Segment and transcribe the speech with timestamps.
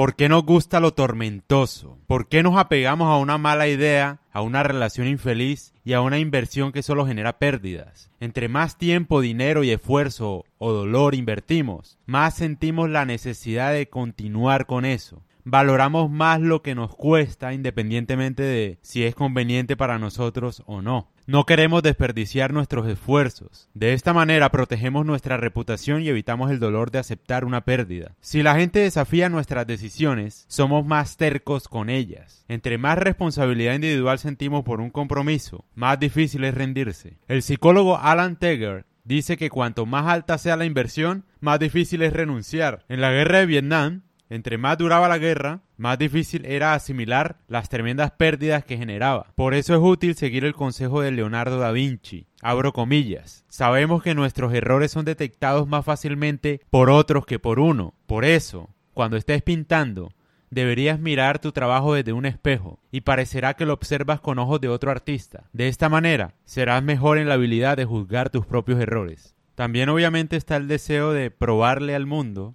[0.00, 1.98] ¿Por qué nos gusta lo tormentoso?
[2.06, 6.18] ¿Por qué nos apegamos a una mala idea, a una relación infeliz y a una
[6.18, 8.10] inversión que solo genera pérdidas?
[8.18, 14.64] Entre más tiempo, dinero y esfuerzo o dolor invertimos, más sentimos la necesidad de continuar
[14.64, 20.62] con eso valoramos más lo que nos cuesta independientemente de si es conveniente para nosotros
[20.66, 21.10] o no.
[21.26, 23.68] No queremos desperdiciar nuestros esfuerzos.
[23.74, 28.16] De esta manera protegemos nuestra reputación y evitamos el dolor de aceptar una pérdida.
[28.20, 32.44] Si la gente desafía nuestras decisiones, somos más tercos con ellas.
[32.48, 37.18] Entre más responsabilidad individual sentimos por un compromiso, más difícil es rendirse.
[37.28, 42.12] El psicólogo Alan Teger dice que cuanto más alta sea la inversión, más difícil es
[42.12, 42.84] renunciar.
[42.88, 47.68] En la guerra de Vietnam, entre más duraba la guerra, más difícil era asimilar las
[47.68, 49.26] tremendas pérdidas que generaba.
[49.34, 52.28] Por eso es útil seguir el consejo de Leonardo da Vinci.
[52.40, 53.44] Abro comillas.
[53.48, 57.94] Sabemos que nuestros errores son detectados más fácilmente por otros que por uno.
[58.06, 60.12] Por eso, cuando estés pintando,
[60.50, 64.68] deberías mirar tu trabajo desde un espejo y parecerá que lo observas con ojos de
[64.68, 65.48] otro artista.
[65.52, 69.34] De esta manera, serás mejor en la habilidad de juzgar tus propios errores.
[69.56, 72.54] También obviamente está el deseo de probarle al mundo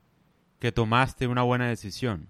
[0.59, 2.29] que tomaste una buena decisión.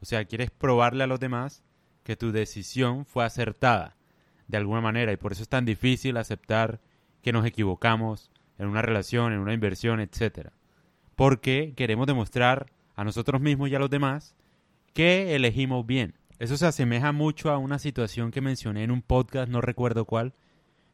[0.00, 1.62] O sea, quieres probarle a los demás
[2.02, 3.96] que tu decisión fue acertada
[4.48, 6.80] de alguna manera y por eso es tan difícil aceptar
[7.22, 10.50] que nos equivocamos en una relación, en una inversión, etc.
[11.16, 14.36] Porque queremos demostrar a nosotros mismos y a los demás
[14.92, 16.14] que elegimos bien.
[16.38, 20.34] Eso se asemeja mucho a una situación que mencioné en un podcast, no recuerdo cuál,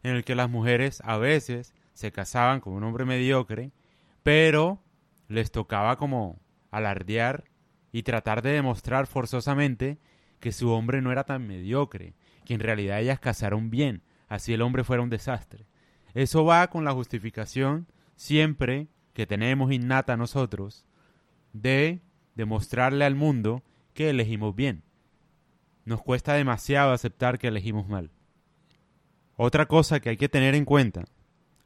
[0.03, 3.73] en el que las mujeres a veces se casaban con un hombre mediocre,
[4.23, 4.81] pero
[5.29, 6.39] les tocaba como
[6.71, 7.45] alardear
[7.93, 9.99] y tratar de demostrar forzosamente
[10.39, 14.63] que su hombre no era tan mediocre, que en realidad ellas casaron bien, así el
[14.63, 15.67] hombre fuera un desastre.
[16.15, 20.87] Eso va con la justificación siempre que tenemos innata nosotros
[21.53, 22.01] de
[22.35, 24.83] demostrarle al mundo que elegimos bien.
[25.85, 28.11] Nos cuesta demasiado aceptar que elegimos mal.
[29.37, 31.05] Otra cosa que hay que tener en cuenta,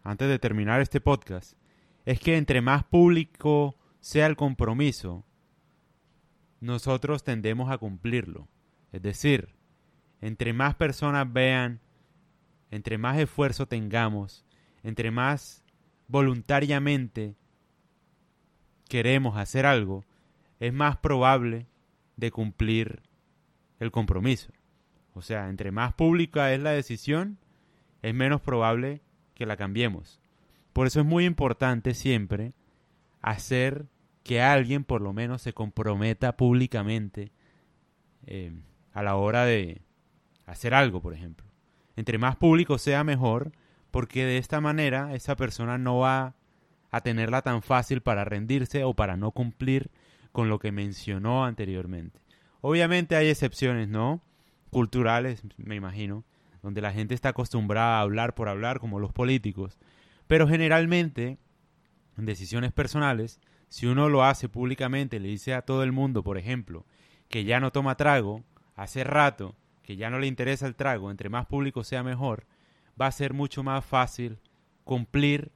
[0.03, 1.55] antes de terminar este podcast,
[2.05, 5.25] es que entre más público sea el compromiso,
[6.61, 8.49] nosotros tendemos a cumplirlo.
[8.93, 9.55] Es decir,
[10.21, 11.81] entre más personas vean,
[12.71, 14.45] entre más esfuerzo tengamos,
[14.83, 15.65] entre más
[16.07, 17.35] voluntariamente
[18.91, 20.05] queremos hacer algo,
[20.61, 21.67] es más probable
[22.19, 23.01] de cumplir
[23.81, 24.53] el compromiso.
[25.15, 27.39] O sea, entre más pública es la decisión,
[28.03, 29.01] es menos probable
[29.33, 30.21] que la cambiemos.
[30.75, 32.53] Por eso es muy importante siempre
[33.23, 33.87] hacer
[34.25, 37.31] que alguien por lo menos se comprometa públicamente
[38.27, 38.53] eh,
[38.93, 39.83] a la hora de
[40.47, 41.47] hacer algo, por ejemplo.
[41.95, 43.53] Entre más público sea mejor,
[43.91, 46.35] porque de esta manera esa persona no va
[46.91, 49.91] a tenerla tan fácil para rendirse o para no cumplir
[50.33, 52.21] con lo que mencionó anteriormente.
[52.61, 54.23] Obviamente hay excepciones, ¿no?
[54.71, 56.25] Culturales, me imagino,
[56.63, 59.79] donde la gente está acostumbrada a hablar por hablar, como los políticos.
[60.27, 61.39] Pero generalmente,
[62.17, 66.39] en decisiones personales, si uno lo hace públicamente, le dice a todo el mundo, por
[66.39, 66.87] ejemplo,
[67.29, 68.45] que ya no toma trago,
[68.75, 72.47] hace rato, que ya no le interesa el trago, entre más público sea mejor,
[73.01, 74.39] va a ser mucho más fácil
[74.85, 75.53] cumplir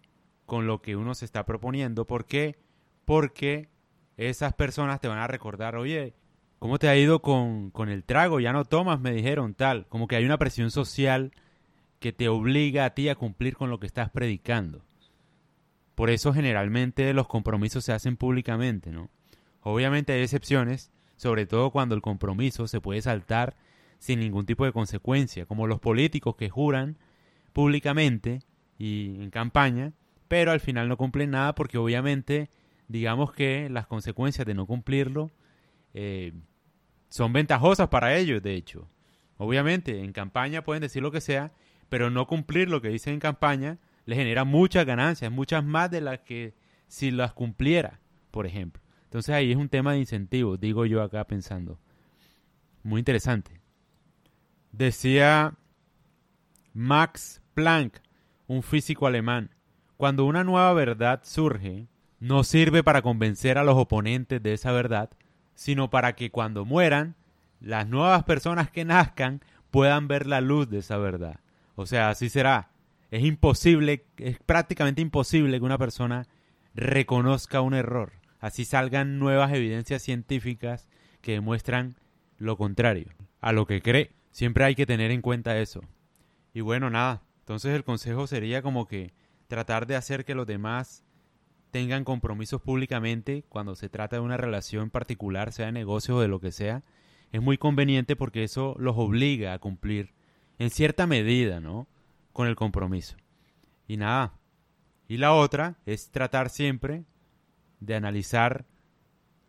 [0.47, 2.07] con lo que uno se está proponiendo.
[2.07, 2.57] ¿Por qué?
[3.05, 3.69] Porque
[4.17, 6.15] esas personas te van a recordar, oye,
[6.59, 8.41] ¿cómo te ha ido con, con el trago?
[8.41, 9.87] Ya no tomas, me dijeron tal.
[9.89, 11.33] Como que hay una presión social
[12.01, 14.85] que te obliga a ti a cumplir con lo que estás predicando.
[15.99, 19.11] Por eso generalmente los compromisos se hacen públicamente, ¿no?
[19.63, 23.57] Obviamente hay excepciones, sobre todo cuando el compromiso se puede saltar
[23.99, 26.99] sin ningún tipo de consecuencia, como los políticos que juran
[27.53, 28.43] públicamente
[28.79, 29.93] y en campaña,
[30.29, 32.49] pero al final no cumplen nada porque obviamente
[32.87, 35.33] digamos que las consecuencias de no cumplirlo
[35.95, 36.33] eh,
[37.09, 38.89] son ventajosas para ellos, de hecho.
[39.37, 41.51] Obviamente en campaña pueden decir lo que sea,
[41.89, 46.01] pero no cumplir lo que dicen en campaña le genera muchas ganancias, muchas más de
[46.01, 46.55] las que
[46.87, 48.83] si las cumpliera, por ejemplo.
[49.05, 51.79] Entonces ahí es un tema de incentivos, digo yo acá pensando.
[52.83, 53.61] Muy interesante.
[54.73, 55.53] Decía
[56.73, 58.01] Max Planck,
[58.47, 59.51] un físico alemán,
[59.99, 61.87] cuando una nueva verdad surge,
[62.19, 65.11] no sirve para convencer a los oponentes de esa verdad,
[65.55, 67.15] sino para que cuando mueran,
[67.61, 71.41] las nuevas personas que nazcan puedan ver la luz de esa verdad.
[71.75, 72.71] O sea, así será
[73.11, 76.27] es imposible, es prácticamente imposible que una persona
[76.75, 78.13] reconozca un error.
[78.41, 80.89] Así salgan nuevas evidencias científicas
[81.21, 81.97] que demuestran
[82.37, 83.09] lo contrario
[83.41, 84.13] a lo que cree.
[84.31, 85.81] Siempre hay que tener en cuenta eso.
[86.55, 87.23] Y bueno, nada.
[87.41, 89.13] Entonces el consejo sería como que
[89.49, 91.03] tratar de hacer que los demás
[91.71, 96.29] tengan compromisos públicamente cuando se trata de una relación particular, sea de negocio o de
[96.29, 96.83] lo que sea,
[97.33, 100.15] es muy conveniente porque eso los obliga a cumplir
[100.59, 101.89] en cierta medida, ¿no?
[102.39, 103.17] Con el compromiso.
[103.89, 104.33] Y nada.
[105.09, 107.03] Y la otra es tratar siempre
[107.81, 108.65] de analizar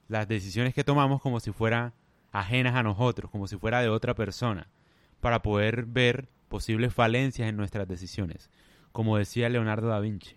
[0.08, 1.94] las decisiones que tomamos como si fueran
[2.32, 4.72] ajenas a nosotros, como si fuera de otra persona,
[5.20, 8.50] para poder ver posibles falencias en nuestras decisiones,
[8.92, 10.36] como decía Leonardo da Vinci.